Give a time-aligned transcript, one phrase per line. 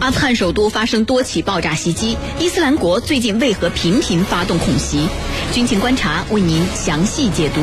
[0.00, 5.08] 阿富汗首都发生多起爆炸袭击，伊斯兰国最近为何频频发动恐袭？
[5.52, 7.60] 军情观察为您详细解读。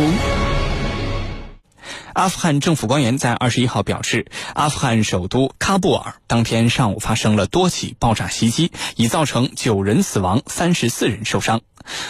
[2.13, 11.61] 阿富汗政府官员在二十一号表示，阿富汗首都喀布尔当天上午发生了多起爆炸袭击，已造成九人死亡、三十四人受伤。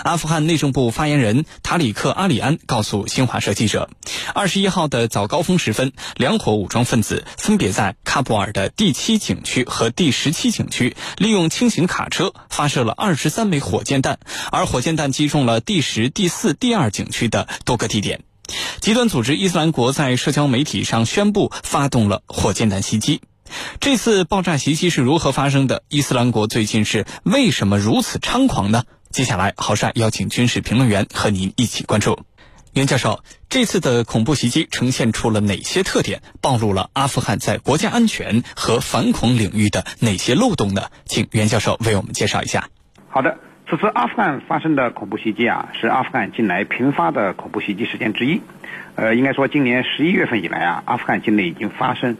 [0.03, 3.89] 阿富汗内政部发言人塔里克·阿里安告诉新华社记者，
[4.35, 14.20] 二十一号的早高峰时分，两伙武装分子分别在喀布尔的第七景区和第十七景区利用轻型卡车发射了二十三枚火箭弹，
[14.51, 18.21] 而火箭弹击中了第十、第四、第二景区的多个地点。
[18.79, 23.21] 极端组织伊斯兰国在社交媒体上宣布发动了火箭弹袭击。
[23.79, 25.84] 这次爆炸袭击是如何发生的？
[25.88, 28.84] 伊斯兰国最近是为什么如此猖狂呢？
[29.11, 32.20] 接下来，郝帅邀请军事评论员和您一起关注。
[32.73, 36.23] 袁教授，这次的恐怖袭击呈现出了哪些特点？
[36.41, 40.87] 暴露了阿富汗在国家安全和反恐领域的哪些漏洞呢？
[41.05, 42.70] 请袁教授为我们介绍一下。
[43.09, 43.37] 好的。
[43.74, 48.40] 此次阿富汗发生的恐怖袭击啊，是阿富汗近来频发的恐怖袭击事件之一。
[48.93, 52.15] 呃，应该说今年十一月份以来啊，阿富汗境内已经发生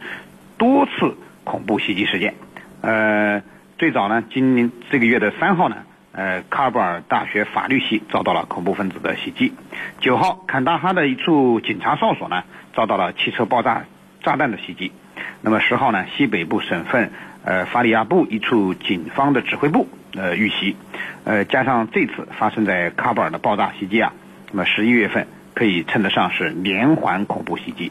[0.58, 2.34] 多次恐怖袭击事件。
[2.80, 3.40] 呃，
[3.78, 5.76] 最早呢，今年这个月的三号呢，
[6.10, 9.52] 呃，喀布尔大学法律系遭到了恐怖分子的袭击。
[10.00, 12.42] 九号，坎大哈的一处警察哨所呢，
[12.74, 13.84] 遭到了汽车爆炸
[14.24, 14.90] 炸弹的袭击。
[15.40, 17.12] 那么十号呢，西北部省份
[17.44, 19.86] 呃法里亚布一处警方的指挥部。
[20.16, 20.76] 呃，遇袭，
[21.24, 24.12] 呃，加上这次发生在喀布尔的爆炸袭击啊，
[24.52, 27.90] 那么十一月份可以称得上是连环恐怖袭击。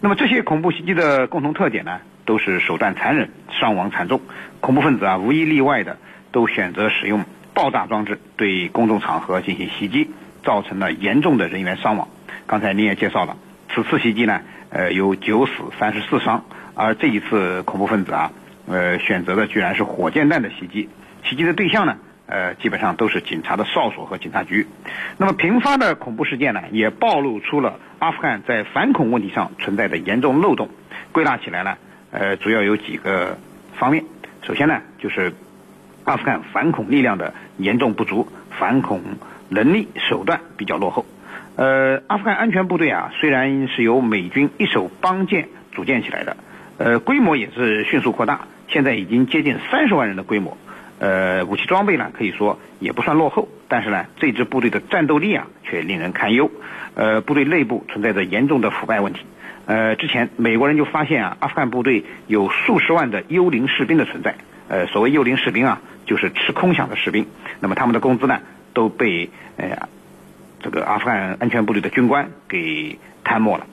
[0.00, 4.20] 那么这些恐怖袭击的共同特点呢，都是手段残忍，伤亡惨重。
[4.60, 5.98] 恐怖分子啊，无一例外的
[6.32, 10.10] 都选择使用爆炸装置对公众场合进行袭击，
[10.42, 12.08] 造成了严重的人员伤亡。
[12.48, 13.36] 刚才您也介绍了，
[13.72, 18.32] 此次袭击呢，呃，有九死三十四伤，而这一次恐怖分子啊，
[18.66, 20.88] 呃，选择的居然是火箭弹的袭击。
[21.24, 21.96] 袭击的对象呢，
[22.26, 24.66] 呃，基本上都是警察的哨所和警察局。
[25.18, 30.68] 那么频发的恐怖事件呢，也暴露出了阿富汗在反恐问题上存在的严重漏洞。
[31.12, 31.76] 归纳起来呢，
[32.10, 33.38] 呃，主要有几个
[33.74, 34.04] 方面。
[34.42, 35.32] 首先呢，就是
[36.04, 39.02] 阿富汗反恐力量的严重不足，反恐
[39.48, 41.04] 能力手段比较落后。
[41.54, 46.36] 呃，阿富汗安全部队啊，虽然是由美军一手帮建组建起来的，
[46.78, 50.56] 呃，规模也是迅速扩大，现在已经接近三十万人的规模。
[50.98, 56.50] 呃，武器装备呢，可以说也不算落后，但是呢，这支部队的战斗力啊，却令人堪忧。
[56.94, 59.20] 呃，部队内部存在着严重的腐败问题。
[59.66, 64.36] 呃，之前美国人就发现啊，阿富汗部队有数十万的幽灵士兵的存在。
[64.68, 67.26] 呃，所谓幽灵士兵啊，就是吃空饷的士兵。
[67.60, 68.40] 那么他们的工资呢，
[68.72, 69.88] 都被呃
[70.60, 73.66] 这个阿富汗安全部队的军官给贪没了。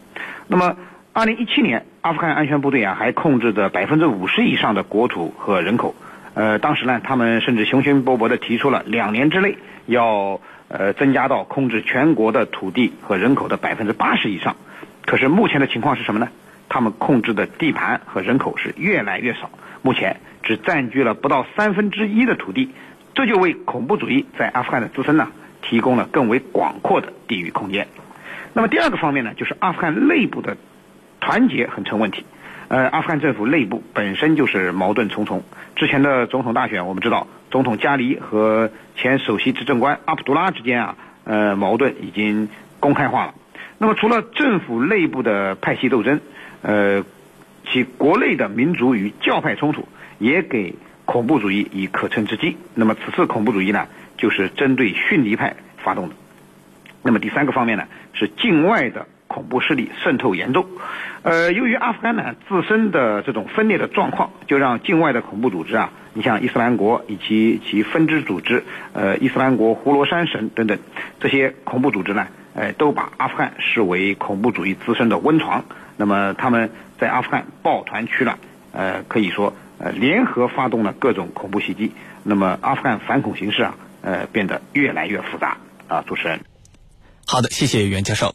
[0.48, 0.76] 那么，
[1.20, 5.94] 二零一七年，阿富汗安全部队啊，还控制着百分之五十以上的国土和人口。
[6.34, 14.56] 呃，当时呢，他们甚至雄心勃勃地提出了两年之内要呃增加到控制全国的土地和人口的百分之八十以上。
[15.06, 16.30] 可是目前的情况是什么呢？
[16.70, 19.50] 他们控制的地盘和人口是越来越少，
[19.82, 22.72] 目前只占据了不到三分之一的土地，
[23.14, 25.28] 这就为恐怖主义在阿富汗的滋生呢
[25.62, 27.88] 提供了更为广阔的地域空间。
[28.54, 30.56] 那么第二个方面呢，就是阿富汗内部的
[31.20, 32.26] 团结很成问题。
[32.68, 35.44] 呃，阿富汗政府内部本身就是矛盾重重。
[35.76, 42.48] 之前的总统大选，我们知道，总统加里和前首席执政官阿卜杜拉之间啊，呃，矛盾已经
[42.80, 43.34] 公开化了。
[43.80, 46.22] 那么，除了政府内部的派系斗争，
[46.62, 47.04] 呃，
[47.72, 49.88] 其国内的民族与教派冲突
[50.20, 50.76] 也给
[51.06, 52.56] 恐怖主义以可乘之机。
[52.76, 53.88] 那么，此次恐怖主义呢，
[54.18, 56.16] 就是针对逊尼派发动的。
[57.02, 59.08] 那么，第三个方面呢，是境外的。
[59.30, 60.66] 恐怖势力渗透严重，
[61.22, 68.64] 呃，由于阿富汗呢自身的这种分裂的状况，就让境外的恐怖组织啊，你像伊斯兰国以及其分支组织，
[68.94, 70.80] 呃，伊斯兰国胡罗珊省等等
[71.20, 75.64] 这些恐怖组织呢，呃，都把阿富汗视为恐怖主义滋生的温床。
[75.96, 78.40] 那么他们在阿富汗抱团取暖，
[78.74, 81.92] 呃，可以说呃联合发动了各种恐怖袭击。
[82.24, 86.04] 那么阿富汗反恐形势啊，呃，变得越来越复杂啊。
[86.08, 86.40] 主持人，
[87.28, 88.34] 好的，谢谢袁教授。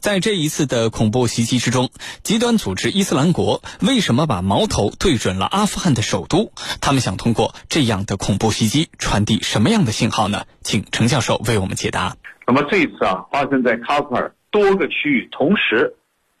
[0.00, 1.90] 在这一次的恐怖袭击之中，
[2.22, 6.52] 极端组织伊斯兰国为什么把矛头对准了阿富汗的首都？
[6.80, 10.46] 他们想通过这样的恐怖袭击传递什么样的信号呢？
[10.62, 12.16] 请程教授为我们解答。
[12.46, 15.94] 那么这一次啊，发生在喀布尔多个区域同时，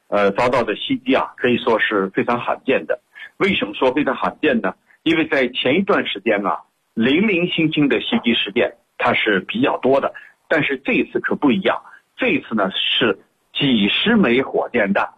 [0.08, 3.02] 呃，遭到的袭击啊，可以说是非常罕见的。
[3.36, 4.72] 为什么说非常罕见呢？
[5.02, 6.64] 因为在前一段时间啊，
[6.94, 10.14] 零零星星的袭击事件它是比较多的，
[10.48, 11.82] 但是这一次可不一样。
[12.16, 13.18] 这一次呢是。
[13.52, 15.08] 几十枚火箭弹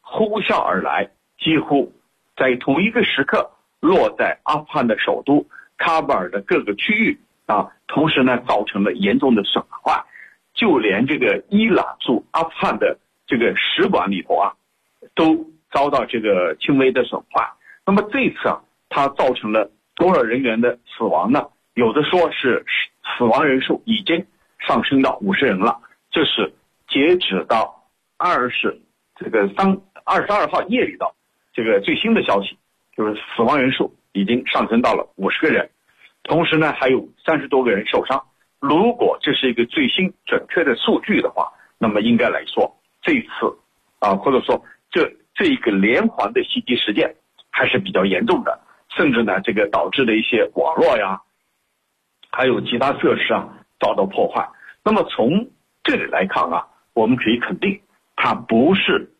[0.00, 1.92] 呼啸而来，几乎
[2.36, 3.50] 在同一个时刻
[3.80, 5.46] 落在阿富汗的首都
[5.78, 10.04] 喀布尔的各个区域啊，同时呢，造成了严重的损坏，
[10.54, 14.52] 就连这个伊朗驻阿富汗的这个使馆里头啊，
[15.14, 17.48] 都遭到这个轻微的损坏。
[17.84, 21.48] 那么这次啊，它造成了多少人员的死亡呢？
[21.74, 22.64] 有的说是
[23.16, 24.26] 死亡人数已经
[24.58, 25.80] 上升到五十人了，
[26.10, 26.52] 这是
[26.88, 27.81] 截止到
[28.22, 28.80] 二十
[29.16, 31.12] 这个三二十二号夜里的
[31.52, 32.56] 这个最新的消息，
[32.96, 35.68] 就是死亡人数已经上升到了五十个人，
[36.22, 38.24] 同时呢还有三十多个人受伤。
[38.60, 42.72] 如果这是一个最新准确的数据的话，那么应该来说
[43.02, 43.58] 这次
[43.98, 47.16] 啊或者说这这一个连环的袭击事件
[47.50, 48.60] 还是比较严重的，
[48.96, 51.20] 甚至呢这个导致的一些网络呀。
[52.30, 53.48] 还有其他设施啊
[53.80, 54.48] 遭到破坏。
[54.84, 55.50] 那么从
[55.82, 57.80] 这里来看啊，我们可以肯定，
[58.24, 59.10] 他不是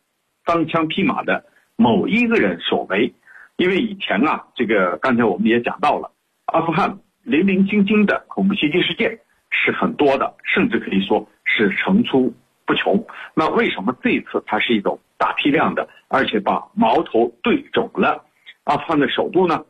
[0.44, 1.44] 单枪匹马的
[1.74, 3.12] 某一个人所为，
[3.56, 6.12] 因为以前啊，这个刚才我们也讲到了，
[6.44, 9.18] 阿富汗零零星星的恐怖袭击事件
[9.50, 12.32] 是很多的，甚至可以说是层出
[12.64, 13.04] 不穷。
[13.34, 18.24] 那为什么这一次它是一种大批量的，而且把矛头对准了
[18.62, 19.64] 阿富汗的首都呢？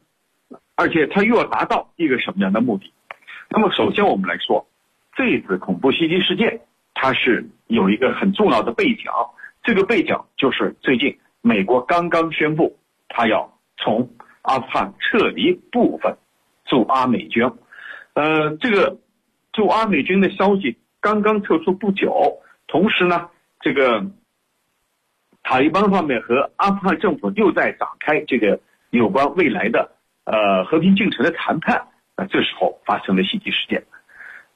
[0.76, 2.92] 而且它又要达到一个什么样的目的？
[3.48, 4.68] 那么，首先我们来说，
[5.16, 6.60] 这次恐怖袭击事件，
[7.02, 9.06] 它是有一个很重要的背景。
[9.64, 12.78] 这个背景就是最近美国刚刚宣布，
[13.08, 14.08] 他要从
[14.42, 16.16] 阿富汗撤离部分
[16.64, 17.50] 驻阿美军。
[18.14, 18.98] 呃，这个
[19.52, 22.38] 驻阿美军的消息刚刚撤出不久，
[22.68, 24.06] 同时呢，这个
[25.42, 28.60] 塔利班方面和阿富汗政府又在展开这个
[28.90, 29.90] 有关未来的
[30.22, 31.88] 呃和平进程的谈判。
[32.16, 33.82] 那这时候发生了袭击事件，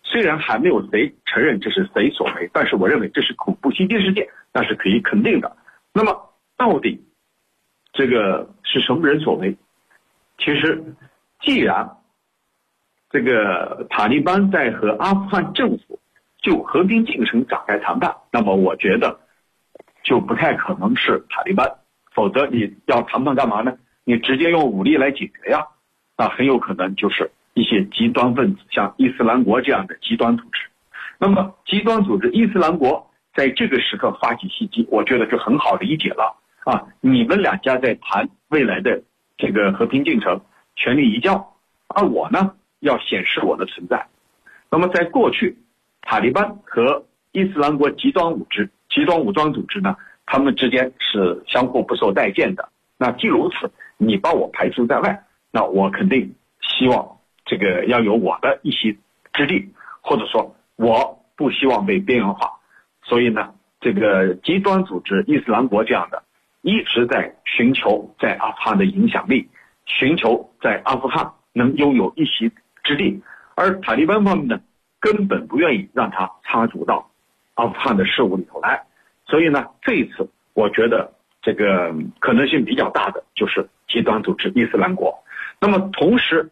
[0.09, 5.57] 虽然还没有谁承认这是谁所为，但是我认为这是恐怖袭击事件，那是可以肯定的。
[5.93, 7.05] 那么到底
[7.93, 9.57] 这个是什么人所为？
[10.39, 10.95] 其实，
[11.41, 11.91] 既然
[13.11, 15.99] 这个塔利班在和阿富汗政府
[16.41, 19.19] 就和平进程展开谈判，那么我觉得
[20.05, 21.69] 就不太可能是塔利班，
[22.15, 23.77] 否则你要谈判干嘛呢？
[24.05, 25.67] 你直接用武力来解决呀，
[26.17, 27.31] 那很有可能就是。
[27.57, 30.69] 一些极端分子，像伊斯兰国这样的极端组织，
[31.19, 36.85] 那么极端组织伊斯兰国在这个时刻发起袭击，我觉得就很好理解了啊！
[37.01, 39.03] 你们两家在谈未来的
[39.39, 40.39] 这个和平进程、
[40.77, 41.55] 权力移交，
[41.89, 44.07] 而我呢要显示我的存在。
[44.71, 45.57] 那么在过去，
[46.03, 52.69] 塔利班和伊斯兰国极端组织、极端武装组织呢，他们之间是相互不受待见的。
[52.99, 57.16] 那既如此，你把我排除在外，那我肯定希望。
[57.47, 58.99] 这个要有我的一席
[59.33, 62.51] 之地，或者说我不希望被边缘化，
[63.05, 66.25] 所以呢，这个极端组织伊斯兰国这样的
[66.63, 69.49] 一直在寻求在阿富汗的影响力，
[69.85, 72.51] 寻求在阿富汗能拥有一席
[72.83, 73.23] 之地，
[73.55, 74.61] 而塔利班方面呢，
[74.99, 77.09] 根本不愿意让他插足到
[77.55, 78.83] 阿富汗的事务里头来，
[79.25, 85.23] 所以呢，这一次我觉得这个可能性比较大的就是极端组织伊斯兰国，
[85.61, 86.51] 那么同时。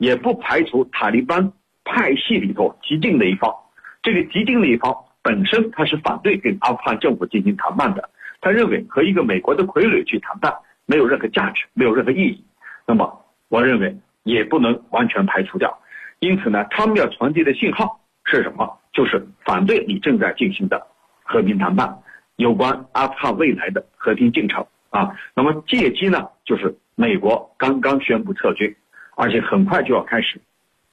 [0.00, 1.52] 也不排除塔利班
[1.84, 3.54] 派系里头激进的一方，
[4.02, 8.08] 这个激进的一方本身他是反对跟阿富汗政府进行谈判的，
[8.40, 10.52] 他认为和一个美国的傀儡去谈判
[10.86, 12.42] 没有任何价值，没有任何意义。
[12.86, 15.78] 那么我认为也不能完全排除掉，
[16.20, 18.78] 因此呢，他们要传递的信号是什么？
[18.94, 20.86] 就是反对你正在进行的
[21.22, 21.98] 和平谈判，
[22.36, 25.14] 有关阿富汗未来的和平进程啊。
[25.34, 28.74] 那么借机呢，就是美国刚刚宣布撤军。
[29.20, 30.40] 而且很快就要开始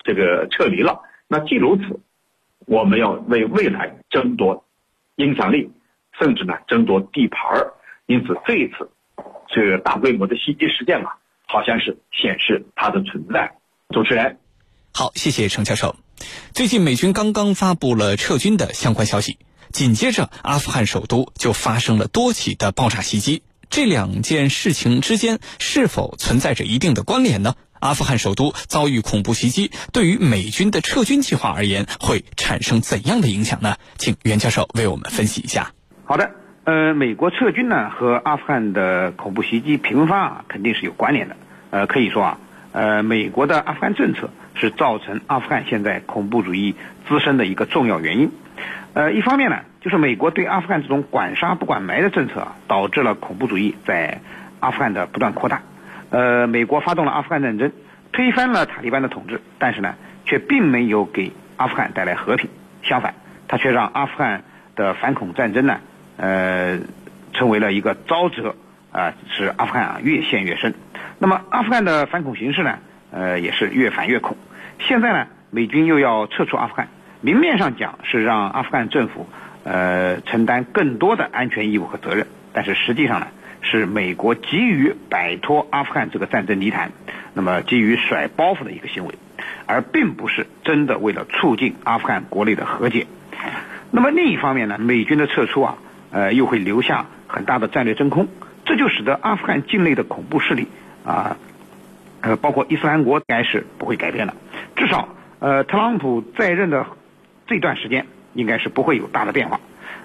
[0.04, 1.00] 这个撤离了。
[1.30, 2.02] 那既如此，
[2.66, 4.66] 我们要为未来争夺
[5.16, 5.72] 影响力，
[6.20, 7.74] 甚至呢争夺地盘儿。
[8.06, 8.92] 因此，这一次
[9.48, 11.16] 这个大规模的袭击事件啊，
[11.46, 13.56] 好像是显示它的存在。
[13.92, 14.40] 主持人，
[14.94, 15.96] 好，谢谢程教授。
[16.52, 19.40] 最近美军刚刚发布了撤军的相关消息，
[19.72, 23.44] 紧接着阿富汗首都就发生了多起的爆炸袭击。
[23.70, 27.56] 这两件事情之间是否存在着一定的关联呢？
[27.80, 33.76] 阿富汗首都遭遇恐怖袭击，对于美军的撤军计划而言，会产生怎样的影响呢？
[33.98, 35.72] 请袁教授为我们分析一下。
[36.06, 36.32] 好的，
[36.64, 41.36] 呃，美国撤军呢和阿富汗的恐怖袭击频发啊肯定是有关联的。
[41.70, 42.40] 呃，可以说啊，
[42.72, 46.76] 呃，美国的阿富汗政策是造成阿富汗现在恐怖主义
[47.08, 48.32] 滋生的一个重要原因。
[48.94, 54.22] 呃，一方面呢，就是美国对阿富汗这种管杀不管埋的政策啊，导致了恐怖主义在
[54.60, 55.62] 阿富汗的不断扩大。
[56.10, 57.72] 呃，美国发动了阿富汗战争，
[58.12, 59.96] 推翻了塔利班的统治，但是呢，
[60.26, 62.50] 却并没有给阿富汗带来和平，
[62.84, 63.14] 相反，
[63.48, 64.44] 他却让阿富汗
[64.76, 65.80] 的反恐战争呢，
[66.18, 66.80] 呃，
[67.34, 68.56] 成为了一个沼泽
[68.92, 70.74] 啊，使阿富汗啊越陷越深。
[71.20, 72.80] 那么阿富汗的反恐形势呢，
[73.12, 74.38] 呃，也是越反越恐。
[74.80, 76.88] 现在呢，美军又要撤出阿富汗，
[77.22, 79.28] 明面上讲是让阿富汗政府
[79.64, 83.28] 呃承担更多的安全义务和责任，但是实际上呢，
[83.62, 86.92] 是美国急于摆脱阿富汗这个战争泥潭，
[87.34, 89.16] 那么急于甩包袱的一个行为，
[89.66, 93.08] 而并不是真的为了促进阿富汗国内的和解。
[93.92, 95.78] 那么另一方面呢，美军的撤出啊，
[96.12, 98.28] 呃，又会留下很大的战略真空，
[98.66, 100.68] 这就使得阿富汗境内的恐怖势力
[101.06, 101.38] 啊，
[102.22, 104.36] 呃，包括伊斯兰国，该是不会改变了。
[104.76, 105.10] 至少，
[105.40, 106.86] 呃，特朗普在任的
[107.48, 109.60] 这段时间，应该是不会有大的变化。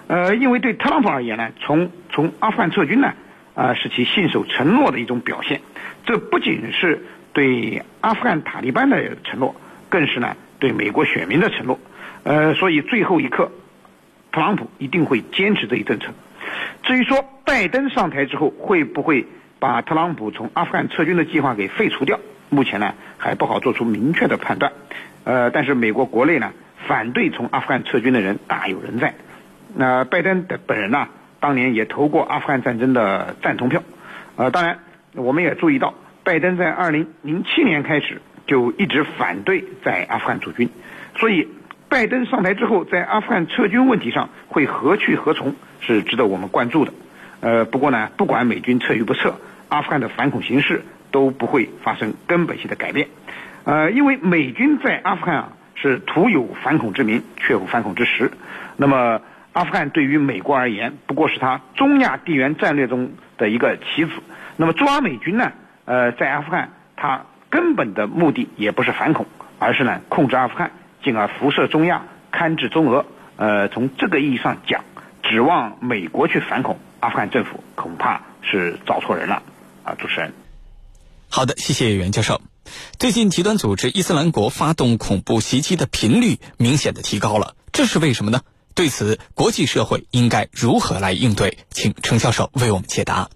[0.07, 3.13] 呃，因为对特朗普而言呢，从从阿富汗撤军呢，
[3.55, 5.61] 啊，是其信守承诺的一种表现。
[6.05, 9.55] 这不仅是对阿富汗塔利班的承诺，
[9.89, 11.79] 更是呢对美国选民的承诺。
[12.23, 13.51] 呃，所以最后一刻。
[14.31, 16.07] 特朗普一定会坚持这一政策。
[16.81, 19.27] 至于说拜登上台之后会不会
[19.59, 22.19] 把特朗普从阿富汗撤军的计划给废除掉，
[22.49, 24.73] 目前呢还不好做出明确的判断。
[25.23, 26.51] 呃，但是美国国内呢
[26.87, 29.13] 反对从阿富汗撤军的人大有人在。
[29.75, 31.09] 那拜登的本人呢，
[31.43, 33.83] 当年也投过阿富汗战争的赞同票。
[34.37, 34.79] 呃，当然
[35.13, 40.69] 我们也注意到，拜登在二零零七年开始就一直反对在阿富汗驻军，
[41.17, 41.49] 所以。
[41.89, 46.93] 拜登上台之后，在阿富汗撤军问题上会何去何从，是值得我们关注的。
[47.39, 49.35] 呃，不过呢，不管美军撤与不撤，
[49.69, 50.81] 阿富汗的反恐形势
[51.11, 53.09] 都不会发生根本性的改变。
[53.63, 58.31] 呃，因为美军在阿富汗啊是徒有反恐之名，却无反恐之实。
[58.75, 59.21] 那么，
[59.53, 64.11] 阿富汗对于美国而言，不过是他中亚地缘战略中的一个棋子。
[64.57, 65.53] 那么，驻阿美军呢，
[65.85, 69.25] 呃，在阿富汗，他根本的目的也不是反恐，
[69.59, 70.71] 而是呢控制阿富汗。
[71.03, 73.05] 进而辐射中亚，堪制中俄。
[73.35, 74.85] 呃，从这个意义上讲，
[75.21, 79.43] 指望美国去反恐阿富汗政府，恐怕是找错人了。
[79.83, 80.33] 啊，主持人。
[81.29, 82.41] 好的，谢谢袁教授。
[82.97, 88.39] 最近极端组织伊斯兰国发动恐怖袭击的频率明显的提高了，这是为什么呢？
[88.75, 91.57] 对此，国际社会应该如何来应对？
[91.69, 93.27] 请程教授为我们解答。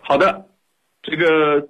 [0.00, 0.46] 好的，
[1.02, 1.68] 这个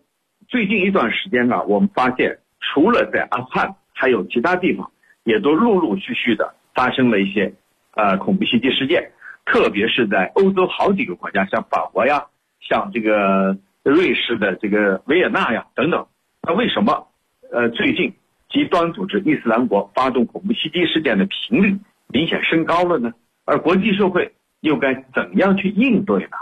[0.49, 4.91] 最近一段时间呢，我们发现除了在阿富汗，还有其他地方。
[5.25, 7.53] 也都陆陆续续的发生了一些，
[7.97, 9.11] 呃，恐怖袭击事件，
[9.45, 12.27] 特别是在欧洲好几个国家，像法国呀，
[12.61, 16.07] 像这个瑞士的这个维也纳呀等等。
[16.43, 17.09] 那为什么，
[17.51, 18.15] 呃，最近
[18.49, 21.77] 极端组织伊斯兰国发动恐怖袭击事件的频率
[22.09, 23.13] 明显升高了呢？
[23.45, 26.37] 而国际社会又该怎样去应对呢？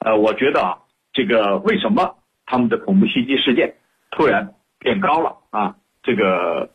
[0.00, 0.78] 呃，我觉得啊，
[1.12, 2.16] 这个为什么
[2.46, 3.74] 他们的恐怖袭击事件
[4.10, 5.76] 突然变高了啊？
[6.02, 6.70] 这个，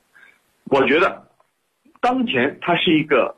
[0.66, 1.26] 我觉得。
[2.02, 3.36] 当前它是一个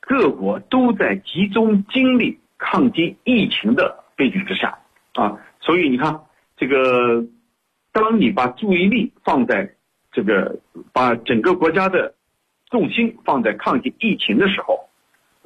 [0.00, 4.78] 各国都在集中精力抗击疫情的背景之下
[5.12, 6.18] 啊，所以你看，
[6.56, 7.22] 这个
[7.92, 9.70] 当你把注意力放在
[10.12, 10.58] 这个
[10.94, 12.14] 把整个国家的
[12.72, 14.88] 重心放在抗击疫情的时候，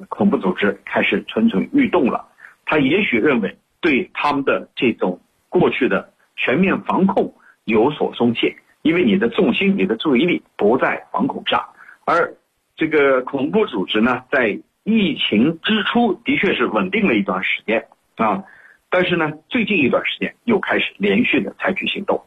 [0.07, 2.25] 恐怖组织开始蠢蠢欲动了。
[2.65, 5.19] 他也许认为对他们的这种
[5.49, 11.61] 过去的全面防控有所松懈，因为你的重心、你的注意力不在防控上。
[12.05, 12.33] 而
[12.77, 18.45] 这个恐怖组织呢，在疫情之初的确是稳定了一段时间啊，
[18.89, 22.23] 但是呢，最近一段时间又开始连续的采取行动，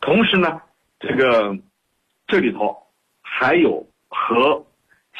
[0.00, 0.62] 同时呢，
[0.98, 1.56] 这个
[2.26, 2.76] 这里头
[3.20, 4.64] 还有和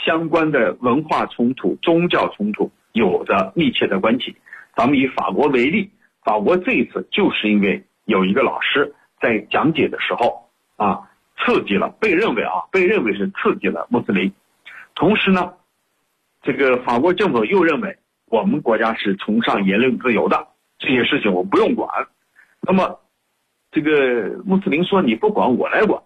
[0.04, 4.37] 相关的文化冲突、宗教冲突有着密切的关系。
[4.76, 5.90] 咱们以法国为例，
[6.22, 11.08] 法国这一次就是因为有一个老师在讲解的时候啊。
[11.44, 14.32] 刺激了，被认为啊，被认为是刺激了穆斯林。
[14.94, 15.54] 同时呢，
[16.40, 20.46] 这个法国政府又认为我们国家是崇尚言论自由的，
[20.78, 21.88] 这些事情我不用管。
[22.61, 23.00] 那么，
[23.72, 26.00] 这个穆斯林说你不管我来管，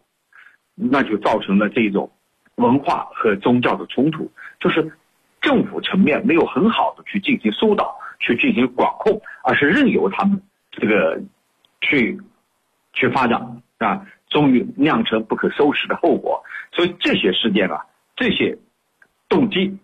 [0.75, 2.11] 那就造成了这种
[2.57, 4.93] 文化和宗教的冲突，就是
[5.41, 11.21] 政府层面没有很好的去进行疏导、去进行管控，而是任由他们这个
[11.81, 12.21] 去
[12.93, 14.07] 去发展啊。
[14.29, 17.87] 终于酿成不可收拾的后果，所以这些事件啊，
[18.17, 18.59] 这些
[19.29, 19.79] 动机，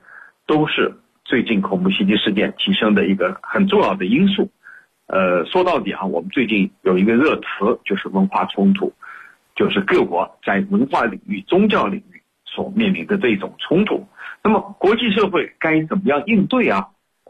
[0.47, 0.93] 都是
[1.25, 4.50] 最近恐怖袭击事件提升的一个很重要的因素。
[5.07, 8.93] 呃，说到底啊，我们最近有一个热词，就是文化冲突，
[9.55, 12.12] 就是各国在文化领域、宗教领域
[12.54, 14.06] 所面临的这种冲突。
[14.44, 16.88] 那么，国际社会该怎么样应对啊？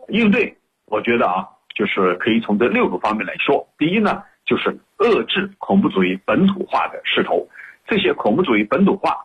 [0.08, 3.68] 应对，我觉得啊，就是可以从这六个方面来说。
[3.78, 4.24] 第一呢。
[4.44, 7.48] 就是遏制恐怖主义本土化的势头，
[7.86, 9.16] 这些恐怖主义本土化，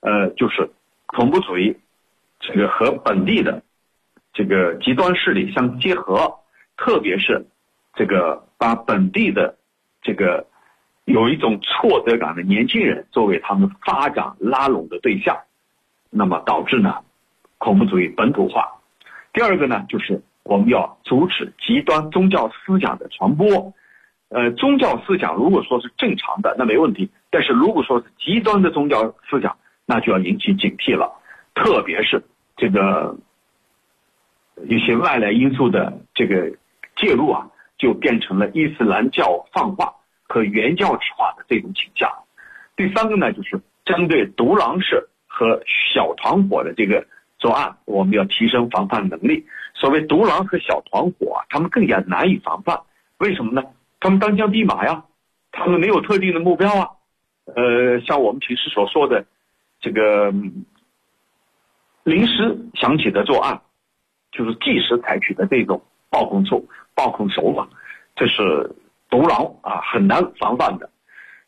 [0.00, 0.70] 呃，就是
[1.04, 1.76] 恐怖主义
[2.40, 3.62] 这个和本地的
[4.32, 6.38] 这个极端势力相结合，
[6.78, 7.46] 特别是
[7.94, 9.56] 这个把本地的
[10.00, 10.46] 这个
[11.04, 15.36] 有一种挫折感的年轻人作为他们发展拉拢的对象，
[16.10, 16.96] 那么导致呢
[17.58, 18.80] 恐怖主义本土化。
[19.32, 23.72] 第二个呢，就是我们要阻止极端宗教思想的传播。
[24.28, 31.12] 呃，宗教思想如果说是正常的，那没问题；但是如果说是极端的宗教思想，那就要引起警惕了。
[31.54, 32.22] 特别是
[32.56, 33.14] 这个
[34.68, 36.50] 一些外来因素的这个
[36.96, 39.92] 介入啊，就变成了伊斯兰教泛化
[40.32, 42.10] 和原教旨化的这种倾向。
[42.74, 45.62] 第三个呢，就是针对独狼式和
[45.94, 47.06] 小团伙的这个
[47.38, 49.44] 作案，我们要提升防范能力。
[49.74, 52.80] 所谓独狼和小团伙啊，他们更加难以防范，
[53.18, 53.62] 为什么呢？
[54.00, 55.04] 他们单枪匹马呀，
[55.50, 56.88] 他们没有特定的目标啊。
[57.44, 59.26] 呃，像我们平时所说的
[59.82, 60.32] 这个
[62.04, 63.60] 临时想起的作案，
[64.30, 67.68] 就是即时采取的这种暴控手暴控手法，
[68.16, 68.70] 这是
[69.12, 70.90] 独狼啊很难防范的。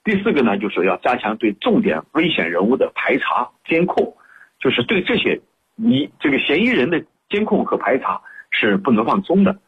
[0.04, 4.14] 第四个呢，就是要加强对重点危险人物的排查监控，
[4.60, 5.40] 就是对这些
[5.74, 9.58] 你这个嫌疑人的监控和排查是不能放松的。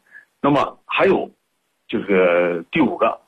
[0.41, 1.31] 那么还有。
[1.89, 3.21] 就是第五个，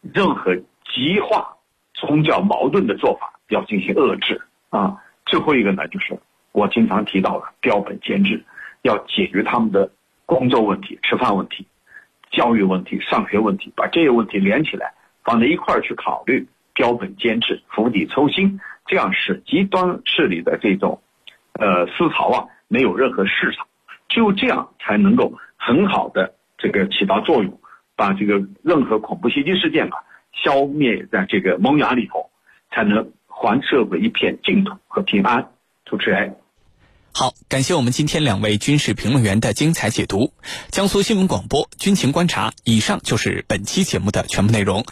[0.00, 1.58] 任何激化
[1.92, 4.96] 宗教矛盾的做法要进行遏制啊。
[5.26, 6.18] 最后一个呢，就是
[6.52, 8.42] 我经常提到的标本兼治，
[8.80, 9.90] 要解决他们的
[10.24, 11.66] 工作问题、吃饭问题、
[12.30, 14.92] 教育问题、上学问题，把这些问题连起来
[15.24, 21.00] 放在一块儿去考虑，标本兼治、釜底抽薪，这样使极端势力的这种
[21.52, 23.66] 呃思潮啊没有任何市场，
[24.08, 27.58] 只有这样才能够很好的这个起到作用。
[27.96, 29.98] 把这个任何恐怖袭击事件啊
[30.32, 32.30] 消灭在这个萌芽里头，
[32.70, 35.48] 才能还社会一片净土和平安。
[35.84, 36.36] 主持人，
[37.12, 40.32] 好，感谢我们今天两位军事评论员的精彩解读。
[40.70, 44.86] 江苏新闻广播军情观察，以上就是本期节目的全部内容。